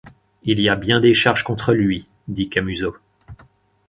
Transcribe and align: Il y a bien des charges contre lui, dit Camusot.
Il 0.41 0.59
y 0.59 0.67
a 0.67 0.75
bien 0.75 0.99
des 0.99 1.13
charges 1.13 1.43
contre 1.43 1.75
lui, 1.75 2.07
dit 2.27 2.49
Camusot. 2.49 2.95